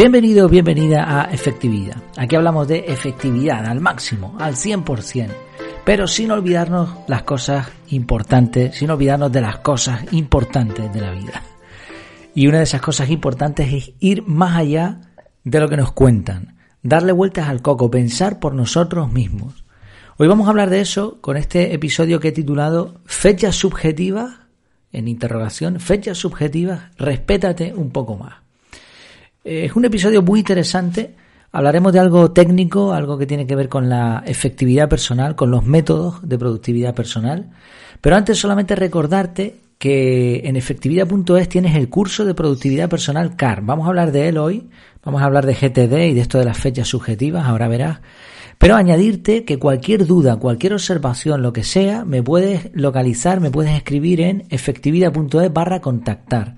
[0.00, 2.02] Bienvenido, bienvenida a Efectividad.
[2.16, 5.28] Aquí hablamos de efectividad al máximo, al 100%,
[5.84, 11.42] pero sin olvidarnos las cosas importantes, sin olvidarnos de las cosas importantes de la vida.
[12.34, 15.02] Y una de esas cosas importantes es ir más allá
[15.44, 19.66] de lo que nos cuentan, darle vueltas al coco, pensar por nosotros mismos.
[20.16, 24.32] Hoy vamos a hablar de eso con este episodio que he titulado Fechas subjetivas,
[24.92, 28.49] en interrogación, fechas subjetivas, respétate un poco más.
[29.44, 31.14] Eh, es un episodio muy interesante.
[31.52, 35.64] Hablaremos de algo técnico, algo que tiene que ver con la efectividad personal, con los
[35.64, 37.50] métodos de productividad personal.
[38.00, 43.62] Pero antes solamente recordarte que en efectividad.es tienes el curso de productividad personal CAR.
[43.62, 44.68] Vamos a hablar de él hoy.
[45.02, 48.00] Vamos a hablar de GTD y de esto de las fechas subjetivas, ahora verás.
[48.58, 53.74] Pero añadirte que cualquier duda, cualquier observación, lo que sea, me puedes localizar, me puedes
[53.74, 56.56] escribir en efectividad.es barra contactar.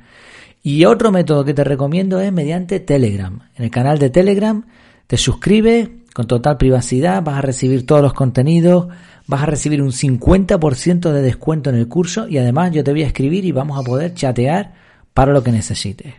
[0.62, 3.40] Y otro método que te recomiendo es mediante Telegram.
[3.56, 4.64] En el canal de Telegram
[5.08, 8.88] te suscribes con total privacidad, vas a recibir todos los contenidos,
[9.26, 13.02] vas a recibir un 50% de descuento en el curso y además yo te voy
[13.02, 14.74] a escribir y vamos a poder chatear
[15.14, 16.14] para lo que necesites.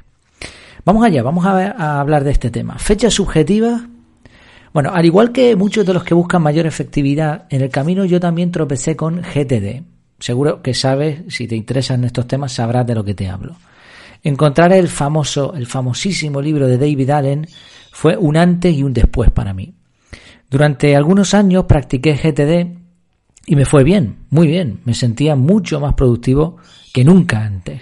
[0.86, 2.77] Vamos allá, vamos a, hablar de este tema.
[2.77, 3.88] Fecha subjetiva.
[4.73, 8.19] Bueno, al igual que muchos de los que buscan mayor efectividad, en el camino yo
[8.19, 9.83] también tropecé con GTD.
[10.19, 13.55] Seguro que sabes, si te interesan estos temas, sabrás de lo que te hablo.
[14.23, 17.47] Encontrar el famoso, el famosísimo libro de David Allen
[17.91, 19.75] fue un antes y un después para mí.
[20.49, 22.83] Durante algunos años practiqué GTD
[23.45, 24.80] y me fue bien, muy bien.
[24.85, 26.57] Me sentía mucho más productivo
[26.93, 27.81] que nunca antes.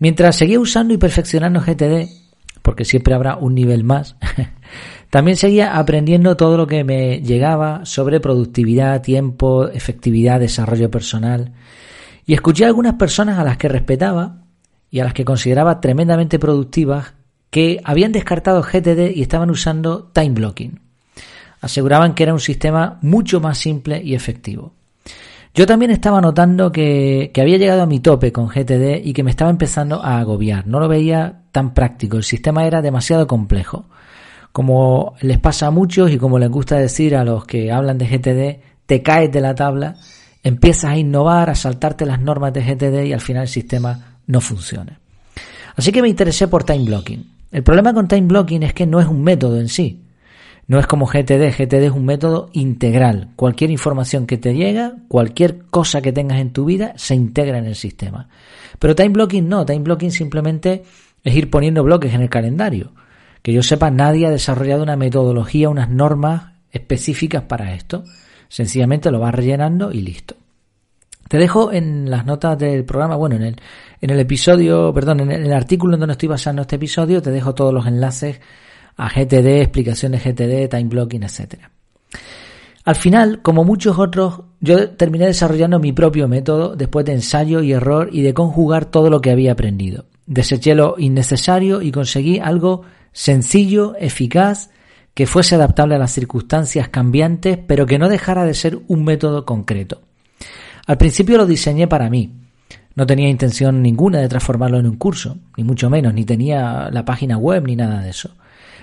[0.00, 2.08] Mientras seguía usando y perfeccionando GTD,
[2.62, 4.16] porque siempre habrá un nivel más,
[5.10, 11.52] también seguía aprendiendo todo lo que me llegaba sobre productividad, tiempo, efectividad, desarrollo personal.
[12.26, 14.43] Y escuché a algunas personas a las que respetaba
[14.94, 17.14] y a las que consideraba tremendamente productivas
[17.50, 20.78] que habían descartado GTD y estaban usando time blocking.
[21.60, 24.72] Aseguraban que era un sistema mucho más simple y efectivo.
[25.52, 29.24] Yo también estaba notando que, que, había llegado a mi tope con GTD y que
[29.24, 30.68] me estaba empezando a agobiar.
[30.68, 33.86] No lo veía tan práctico, el sistema era demasiado complejo.
[34.52, 38.06] Como les pasa a muchos y como les gusta decir a los que hablan de
[38.06, 39.96] GTD, te caes de la tabla,
[40.44, 44.40] empiezas a innovar, a saltarte las normas de GTD y al final el sistema no
[44.40, 45.00] funciona.
[45.76, 47.30] Así que me interesé por time blocking.
[47.50, 50.00] El problema con time blocking es que no es un método en sí.
[50.66, 53.28] No es como GTD, GTD es un método integral.
[53.36, 57.66] Cualquier información que te llega, cualquier cosa que tengas en tu vida, se integra en
[57.66, 58.28] el sistema.
[58.78, 60.84] Pero time blocking no, time blocking simplemente
[61.22, 62.92] es ir poniendo bloques en el calendario.
[63.42, 68.04] Que yo sepa, nadie ha desarrollado una metodología, unas normas específicas para esto.
[68.48, 70.36] Sencillamente lo vas rellenando y listo.
[71.34, 73.56] Te dejo en las notas del programa, bueno, en el,
[74.00, 77.56] en el episodio, perdón, en el, artículo en donde estoy basando este episodio, te dejo
[77.56, 78.40] todos los enlaces
[78.96, 81.72] a GTD, explicaciones GTD, time blocking, etcétera.
[82.84, 87.72] Al final, como muchos otros, yo terminé desarrollando mi propio método después de ensayo y
[87.72, 90.04] error y de conjugar todo lo que había aprendido.
[90.26, 94.70] Deseché lo innecesario y conseguí algo sencillo, eficaz,
[95.14, 99.44] que fuese adaptable a las circunstancias cambiantes, pero que no dejara de ser un método
[99.44, 100.00] concreto.
[100.86, 102.32] Al principio lo diseñé para mí.
[102.94, 107.04] No tenía intención ninguna de transformarlo en un curso, ni mucho menos, ni tenía la
[107.04, 108.36] página web ni nada de eso.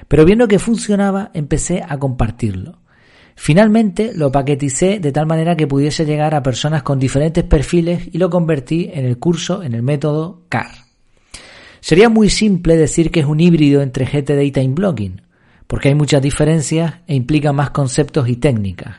[0.08, 2.80] Pero viendo que funcionaba, empecé a compartirlo.
[3.36, 8.18] Finalmente lo paqueticé de tal manera que pudiese llegar a personas con diferentes perfiles y
[8.18, 10.72] lo convertí en el curso, en el método CAR.
[11.80, 15.22] Sería muy simple decir que es un híbrido entre GTD y Time Blocking,
[15.66, 18.98] porque hay muchas diferencias e implica más conceptos y técnicas,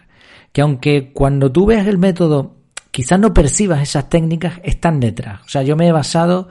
[0.52, 2.61] que aunque cuando tú veas el método
[2.92, 5.40] quizás no percibas esas técnicas, están detrás.
[5.44, 6.48] O sea, yo me he basado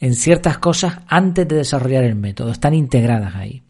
[0.00, 3.62] en ciertas cosas antes de desarrollar el método, están integradas ahí.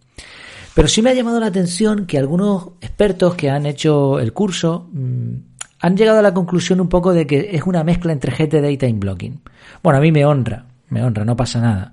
[0.75, 4.89] Pero sí me ha llamado la atención que algunos expertos que han hecho el curso
[4.93, 5.35] mmm,
[5.81, 8.79] han llegado a la conclusión un poco de que es una mezcla entre GTD y
[8.79, 9.43] time blocking.
[9.83, 11.93] Bueno, a mí me honra, me honra, no pasa nada.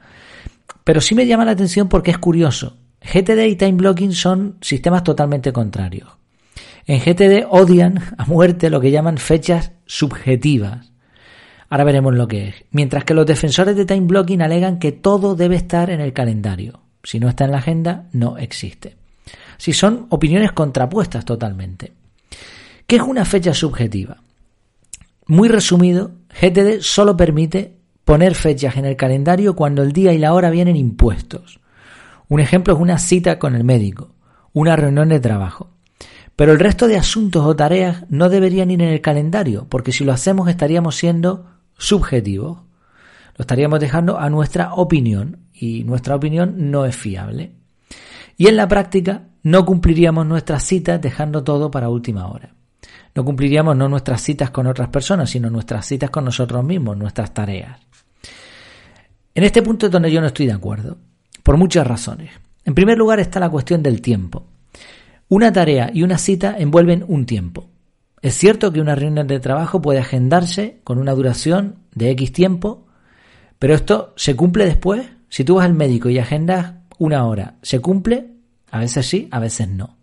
[0.85, 2.77] Pero sí me llama la atención porque es curioso.
[3.01, 6.09] GTD y time blocking son sistemas totalmente contrarios.
[6.85, 10.89] En GTD odian a muerte lo que llaman fechas subjetivas.
[11.69, 12.55] Ahora veremos lo que es.
[12.71, 16.79] Mientras que los defensores de time blocking alegan que todo debe estar en el calendario.
[17.03, 18.95] Si no está en la agenda, no existe.
[19.57, 21.91] Si son opiniones contrapuestas totalmente.
[22.87, 24.17] ¿Qué es una fecha subjetiva?
[25.27, 30.33] Muy resumido, GTD solo permite poner fechas en el calendario cuando el día y la
[30.33, 31.59] hora vienen impuestos.
[32.29, 34.15] Un ejemplo es una cita con el médico,
[34.53, 35.69] una reunión de trabajo.
[36.41, 40.03] Pero el resto de asuntos o tareas no deberían ir en el calendario, porque si
[40.03, 41.45] lo hacemos estaríamos siendo
[41.77, 42.61] subjetivos.
[43.37, 47.51] Lo estaríamos dejando a nuestra opinión y nuestra opinión no es fiable.
[48.37, 52.55] Y en la práctica no cumpliríamos nuestras citas dejando todo para última hora.
[53.13, 57.35] No cumpliríamos no nuestras citas con otras personas, sino nuestras citas con nosotros mismos, nuestras
[57.35, 57.79] tareas.
[59.35, 60.97] En este punto es donde yo no estoy de acuerdo,
[61.43, 62.31] por muchas razones.
[62.65, 64.47] En primer lugar está la cuestión del tiempo.
[65.31, 67.69] Una tarea y una cita envuelven un tiempo.
[68.21, 72.85] Es cierto que una reunión de trabajo puede agendarse con una duración de X tiempo,
[73.57, 75.07] pero esto se cumple después.
[75.29, 78.31] Si tú vas al médico y agendas una hora, ¿se cumple?
[78.71, 79.95] A veces sí, a veces no.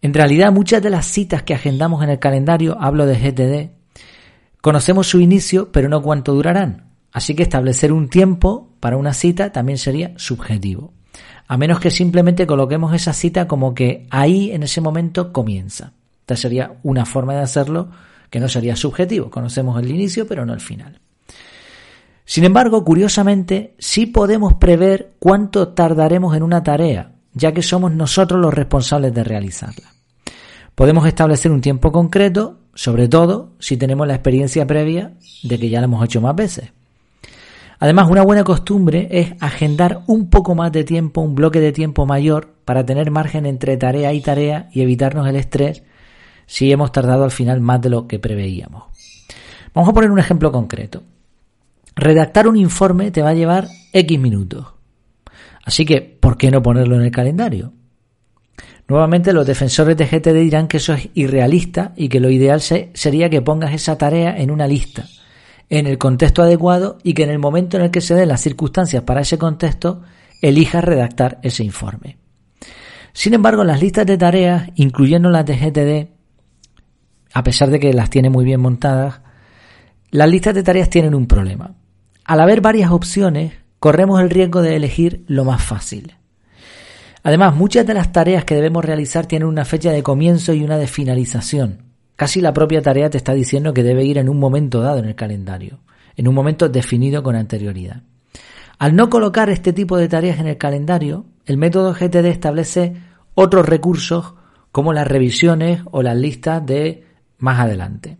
[0.00, 4.00] En realidad muchas de las citas que agendamos en el calendario, hablo de GTD,
[4.62, 6.94] conocemos su inicio, pero no cuánto durarán.
[7.12, 10.94] Así que establecer un tiempo para una cita también sería subjetivo.
[11.50, 15.94] A menos que simplemente coloquemos esa cita como que ahí en ese momento comienza.
[16.20, 17.88] Esta sería una forma de hacerlo
[18.30, 19.30] que no sería subjetivo.
[19.30, 21.00] Conocemos el inicio pero no el final.
[22.24, 28.40] Sin embargo, curiosamente, sí podemos prever cuánto tardaremos en una tarea, ya que somos nosotros
[28.40, 29.92] los responsables de realizarla.
[30.76, 35.80] Podemos establecer un tiempo concreto, sobre todo si tenemos la experiencia previa de que ya
[35.80, 36.70] lo hemos hecho más veces.
[37.82, 42.04] Además, una buena costumbre es agendar un poco más de tiempo, un bloque de tiempo
[42.04, 45.82] mayor, para tener margen entre tarea y tarea y evitarnos el estrés
[46.44, 48.84] si hemos tardado al final más de lo que preveíamos.
[49.72, 51.02] Vamos a poner un ejemplo concreto.
[51.96, 54.66] Redactar un informe te va a llevar X minutos.
[55.64, 57.72] Así que, ¿por qué no ponerlo en el calendario?
[58.88, 63.30] Nuevamente los defensores de GTD dirán que eso es irrealista y que lo ideal sería
[63.30, 65.06] que pongas esa tarea en una lista
[65.70, 68.42] en el contexto adecuado y que en el momento en el que se den las
[68.42, 70.02] circunstancias para ese contexto,
[70.42, 72.18] elijas redactar ese informe.
[73.12, 76.10] Sin embargo, las listas de tareas, incluyendo las de GTD,
[77.32, 79.20] a pesar de que las tiene muy bien montadas,
[80.10, 81.74] las listas de tareas tienen un problema.
[82.24, 86.16] Al haber varias opciones, corremos el riesgo de elegir lo más fácil.
[87.22, 90.78] Además, muchas de las tareas que debemos realizar tienen una fecha de comienzo y una
[90.78, 91.89] de finalización.
[92.20, 95.06] Casi la propia tarea te está diciendo que debe ir en un momento dado en
[95.06, 95.78] el calendario,
[96.18, 98.02] en un momento definido con anterioridad.
[98.78, 102.92] Al no colocar este tipo de tareas en el calendario, el método GTD establece
[103.32, 104.34] otros recursos
[104.70, 107.06] como las revisiones o las listas de
[107.38, 108.18] más adelante.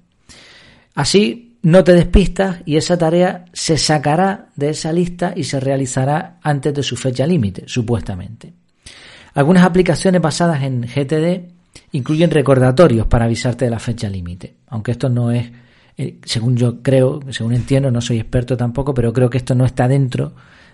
[0.94, 6.38] Así no te despistas y esa tarea se sacará de esa lista y se realizará
[6.42, 8.54] antes de su fecha límite, supuestamente.
[9.34, 11.59] Algunas aplicaciones basadas en GTD
[11.92, 14.54] incluyen recordatorios para avisarte de la fecha límite.
[14.68, 15.50] Aunque esto no es,
[15.96, 19.64] eh, según yo creo, según entiendo, no soy experto tampoco, pero creo que esto no
[19.64, 20.32] está dentro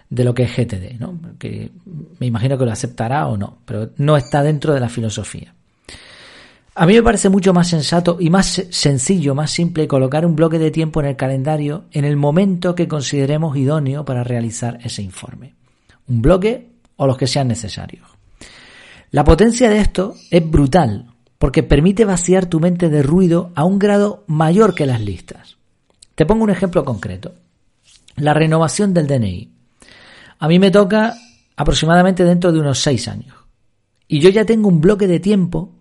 [0.08, 1.18] de lo que es GTD, ¿no?
[1.38, 1.70] Que
[2.18, 5.54] me imagino que lo aceptará o no, pero no está dentro de la filosofía.
[6.78, 10.58] A mí me parece mucho más sensato y más sencillo, más simple colocar un bloque
[10.58, 15.54] de tiempo en el calendario en el momento que consideremos idóneo para realizar ese informe.
[16.06, 18.15] Un bloque o los que sean necesarios.
[19.10, 23.78] La potencia de esto es brutal, porque permite vaciar tu mente de ruido a un
[23.78, 25.56] grado mayor que las listas.
[26.14, 27.34] Te pongo un ejemplo concreto.
[28.16, 29.52] La renovación del DNI.
[30.38, 31.14] A mí me toca
[31.56, 33.34] aproximadamente dentro de unos seis años.
[34.08, 35.72] Y yo ya tengo un bloque de tiempo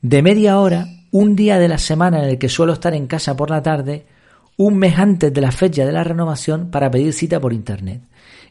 [0.00, 3.36] de media hora, un día de la semana en el que suelo estar en casa
[3.36, 4.06] por la tarde,
[4.56, 8.02] un mes antes de la fecha de la renovación para pedir cita por internet.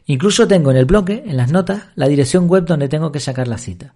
[0.06, 3.48] Incluso tengo en el bloque, en las notas, la dirección web donde tengo que sacar
[3.48, 3.94] la cita.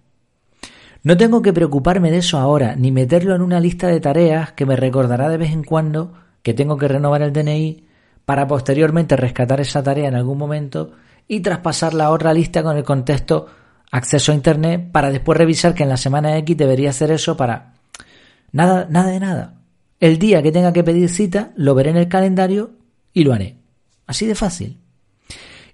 [1.03, 4.65] No tengo que preocuparme de eso ahora, ni meterlo en una lista de tareas que
[4.65, 7.85] me recordará de vez en cuando que tengo que renovar el DNI
[8.25, 10.91] para posteriormente rescatar esa tarea en algún momento
[11.27, 13.47] y traspasarla a otra lista con el contexto
[13.91, 17.73] acceso a Internet para después revisar que en la semana X debería hacer eso para...
[18.51, 19.53] Nada, nada de nada.
[19.99, 22.71] El día que tenga que pedir cita, lo veré en el calendario
[23.13, 23.55] y lo haré.
[24.05, 24.77] Así de fácil.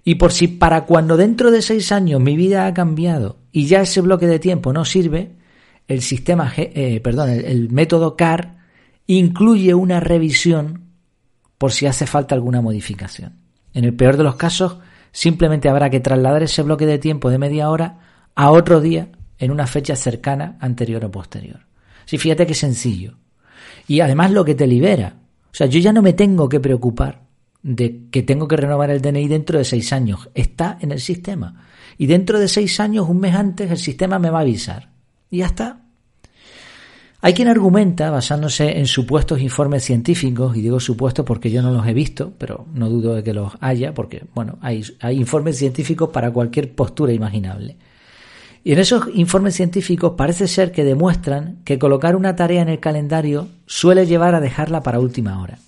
[0.04, 3.80] Y por si para cuando dentro de seis años mi vida ha cambiado y ya
[3.80, 5.32] ese bloque de tiempo no sirve,
[5.88, 8.58] el sistema, eh, perdón, el, método CAR
[9.06, 10.90] incluye una revisión
[11.56, 13.38] por si hace falta alguna modificación.
[13.72, 14.78] En el peor de los casos,
[15.10, 19.08] simplemente habrá que trasladar ese bloque de tiempo de media hora a otro día
[19.38, 21.60] en una fecha cercana, anterior o posterior.
[22.04, 23.16] Sí, fíjate qué sencillo.
[23.88, 25.16] Y además lo que te libera.
[25.46, 27.23] O sea, yo ya no me tengo que preocupar
[27.64, 30.28] de que tengo que renovar el DNI dentro de seis años.
[30.34, 31.64] Está en el sistema.
[31.96, 34.90] Y dentro de seis años, un mes antes, el sistema me va a avisar.
[35.30, 35.80] Y ya está.
[37.22, 41.86] Hay quien argumenta, basándose en supuestos informes científicos, y digo supuestos porque yo no los
[41.86, 46.10] he visto, pero no dudo de que los haya, porque, bueno, hay, hay informes científicos
[46.10, 47.78] para cualquier postura imaginable.
[48.62, 52.80] Y en esos informes científicos parece ser que demuestran que colocar una tarea en el
[52.80, 55.58] calendario suele llevar a dejarla para última hora.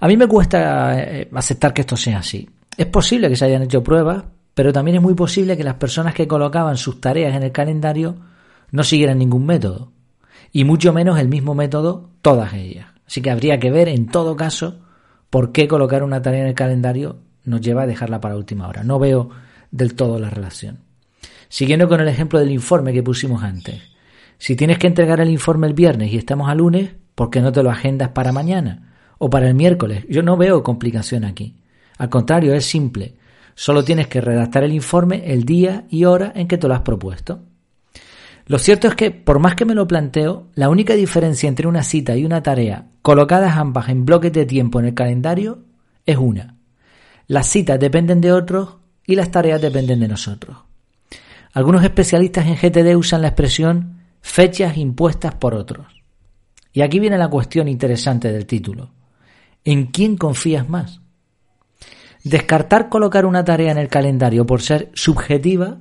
[0.00, 2.48] A mí me cuesta eh, aceptar que esto sea así.
[2.76, 4.24] Es posible que se hayan hecho pruebas,
[4.54, 8.16] pero también es muy posible que las personas que colocaban sus tareas en el calendario
[8.70, 9.92] no siguieran ningún método,
[10.52, 12.88] y mucho menos el mismo método todas ellas.
[13.06, 14.80] Así que habría que ver en todo caso
[15.30, 18.82] por qué colocar una tarea en el calendario nos lleva a dejarla para última hora.
[18.82, 19.30] No veo
[19.70, 20.80] del todo la relación.
[21.48, 23.80] Siguiendo con el ejemplo del informe que pusimos antes.
[24.38, 27.52] Si tienes que entregar el informe el viernes y estamos a lunes, ¿por qué no
[27.52, 28.95] te lo agendas para mañana?
[29.18, 30.04] O para el miércoles.
[30.08, 31.56] Yo no veo complicación aquí.
[31.98, 33.14] Al contrario, es simple.
[33.54, 36.82] Solo tienes que redactar el informe el día y hora en que te lo has
[36.82, 37.40] propuesto.
[38.46, 41.82] Lo cierto es que, por más que me lo planteo, la única diferencia entre una
[41.82, 45.64] cita y una tarea, colocadas ambas en bloques de tiempo en el calendario,
[46.04, 46.56] es una.
[47.26, 50.58] Las citas dependen de otros y las tareas dependen de nosotros.
[51.52, 55.86] Algunos especialistas en GTD usan la expresión fechas impuestas por otros.
[56.72, 58.90] Y aquí viene la cuestión interesante del título.
[59.66, 61.00] ¿En quién confías más?
[62.22, 65.78] Descartar colocar una tarea en el calendario por ser subjetiva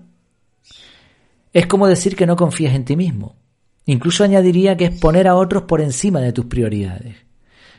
[1.53, 3.35] es como decir que no confías en ti mismo.
[3.85, 7.15] Incluso añadiría que es poner a otros por encima de tus prioridades.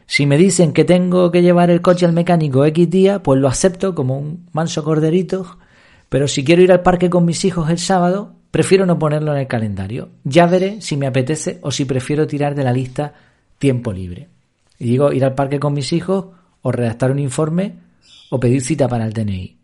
[0.07, 3.49] Si me dicen que tengo que llevar el coche al mecánico X día, pues lo
[3.49, 5.59] acepto como un manso corderito,
[6.09, 9.39] pero si quiero ir al parque con mis hijos el sábado, prefiero no ponerlo en
[9.39, 10.11] el calendario.
[10.23, 13.13] Ya veré si me apetece o si prefiero tirar de la lista
[13.59, 14.36] tiempo libre.
[14.79, 16.27] Y digo ir al parque con mis hijos
[16.63, 17.79] o redactar un informe
[18.31, 19.57] o pedir cita para el DNI.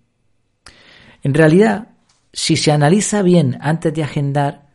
[1.23, 1.89] En realidad,
[2.33, 4.69] si se analiza bien antes de agendar,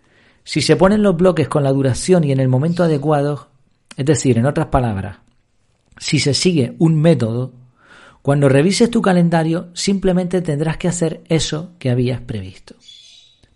[0.44, 3.50] si se ponen los bloques con la duración y en el momento adecuado,
[3.96, 5.18] es decir, en otras palabras,
[5.98, 7.54] si se sigue un método,
[8.22, 12.76] cuando revises tu calendario simplemente tendrás que hacer eso que habías previsto.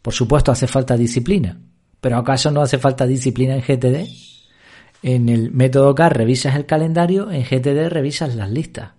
[0.02, 1.60] Por supuesto hace falta disciplina,
[2.00, 4.31] pero ¿acaso no hace falta disciplina en GTD?
[5.04, 8.92] En el método CAR revisas el calendario, en GTD revisas las listas.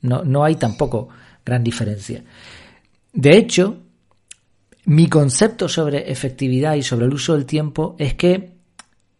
[0.00, 1.08] No, no hay tampoco
[1.44, 2.24] gran diferencia.
[3.12, 3.78] De hecho,
[4.86, 8.54] mi concepto sobre efectividad y sobre el uso del tiempo es que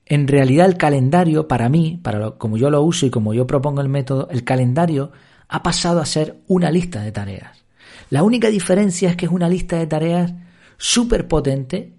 [0.07, 3.81] en realidad el calendario, para mí, para como yo lo uso y como yo propongo
[3.81, 5.13] el método, el calendario
[5.49, 7.65] ha pasado a ser una lista de tareas.
[8.11, 10.35] La única diferencia es que es una lista de tareas
[10.77, 11.95] súper potente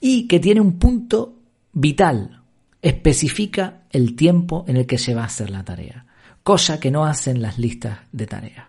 [0.00, 1.36] y que tiene un punto
[1.72, 2.39] vital.
[2.82, 6.06] Especifica el tiempo en el que se va a hacer la tarea,
[6.42, 8.66] cosa que no hacen las listas de tareas.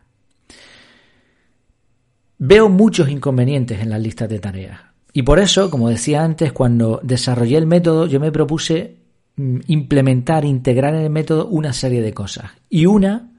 [2.37, 4.79] Veo muchos inconvenientes en las listas de tareas.
[5.13, 8.97] Y por eso, como decía antes, cuando desarrollé el método, yo me propuse
[9.35, 12.51] mm, implementar, integrar en el método una serie de cosas.
[12.69, 13.31] Y una,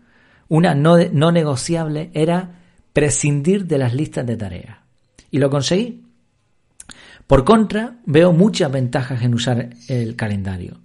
[0.49, 2.61] una no, no negociable, era
[2.93, 4.79] prescindir de las listas de tareas.
[5.31, 6.05] Y lo conseguí.
[7.26, 10.81] Por contra, veo muchas ventajas en usar el calendario.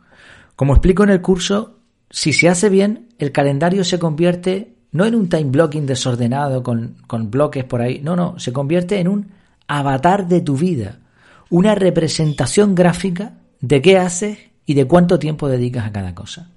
[0.55, 1.79] Como explico en el curso,
[2.09, 6.95] si se hace bien, el calendario se convierte no en un time blocking desordenado con,
[7.07, 9.27] con bloques por ahí, no, no, se convierte en un
[9.67, 10.99] avatar de tu vida,
[11.49, 16.49] una representación gráfica de qué haces y de cuánto tiempo dedicas a cada cosa.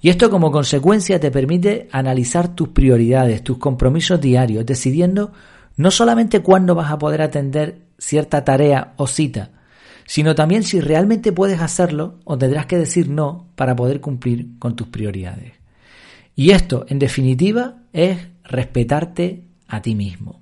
[0.00, 5.32] Y esto como consecuencia te permite analizar tus prioridades, tus compromisos diarios, decidiendo
[5.76, 9.50] no solamente cuándo vas a poder atender cierta tarea o cita,
[10.06, 14.76] sino también si realmente puedes hacerlo o tendrás que decir no para poder cumplir con
[14.76, 15.52] tus prioridades.
[16.34, 20.40] Y esto, en definitiva, es respetarte a ti mismo.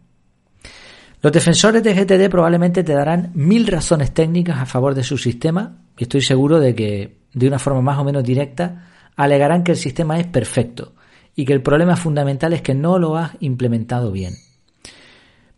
[1.22, 5.82] Los defensores de GTD probablemente te darán mil razones técnicas a favor de su sistema
[5.98, 9.76] y estoy seguro de que, de una forma más o menos directa, alegarán que el
[9.76, 10.94] sistema es perfecto
[11.36, 14.32] y que el problema fundamental es que no lo has implementado bien.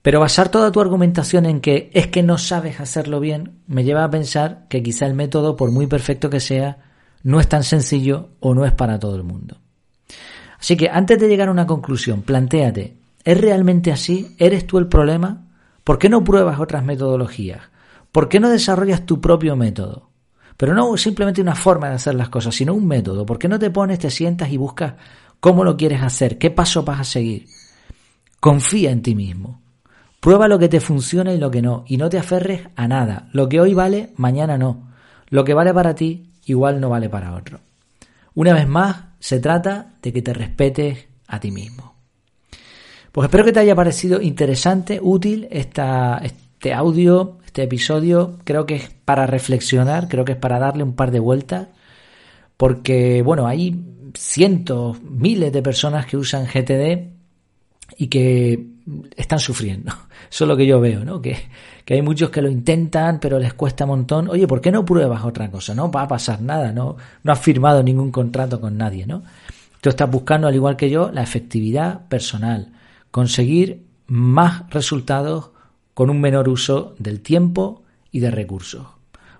[0.03, 4.03] Pero basar toda tu argumentación en que es que no sabes hacerlo bien me lleva
[4.03, 6.79] a pensar que quizá el método, por muy perfecto que sea,
[7.23, 9.59] no es tan sencillo o no es para todo el mundo.
[10.59, 14.35] Así que antes de llegar a una conclusión, plantéate, ¿es realmente así?
[14.39, 15.47] ¿Eres tú el problema?
[15.85, 17.61] ¿Por qué no pruebas otras metodologías?
[18.11, 20.11] ¿Por qué no desarrollas tu propio método?
[20.57, 23.25] Pero no simplemente una forma de hacer las cosas, sino un método.
[23.25, 24.95] ¿Por qué no te pones, te sientas y buscas
[25.41, 26.39] cómo lo quieres hacer?
[26.39, 27.47] ¿Qué paso vas a seguir?
[28.39, 29.62] Confía en ti mismo.
[30.23, 31.83] Prueba lo que te funciona y lo que no.
[31.89, 33.29] Y no te aferres a nada.
[33.33, 34.93] Lo que hoy vale, mañana no.
[35.31, 37.59] Lo que vale para ti, igual no vale para otro.
[38.35, 41.97] Una vez más, se trata de que te respetes a ti mismo.
[43.11, 48.39] Pues espero que te haya parecido interesante, útil este audio, este episodio.
[48.45, 51.67] Creo que es para reflexionar, creo que es para darle un par de vueltas.
[52.57, 57.22] Porque, bueno, hay cientos, miles de personas que usan GTD
[57.97, 58.67] y que
[59.17, 59.93] están sufriendo.
[60.31, 61.21] Eso es lo que yo veo, ¿no?
[61.21, 61.37] Que,
[61.85, 64.29] que hay muchos que lo intentan, pero les cuesta un montón.
[64.29, 65.75] Oye, ¿por qué no pruebas otra cosa?
[65.75, 69.23] No va a pasar nada, no, no has firmado ningún contrato con nadie, ¿no?
[69.81, 72.73] Tú estás buscando, al igual que yo, la efectividad personal,
[73.11, 75.51] conseguir más resultados
[75.95, 78.87] con un menor uso del tiempo y de recursos.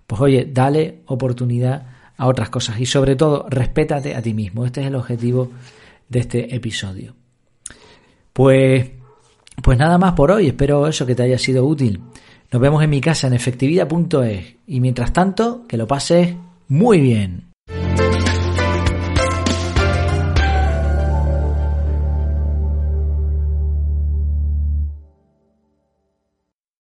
[0.07, 4.67] Pues oye, dale oportunidad a otras cosas y sobre todo respétate a ti mismo.
[4.67, 5.51] Este es el objetivo
[6.09, 7.15] de este episodio.
[8.33, 8.91] Pues,
[9.63, 10.49] pues nada más por hoy.
[10.49, 12.01] Espero eso que te haya sido útil.
[12.51, 16.35] Nos vemos en mi casa en efectividad.es y mientras tanto que lo pases
[16.69, 17.52] muy bien.